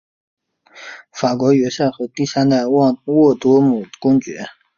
[1.11, 4.47] 法国元帅和第三代旺多姆公爵。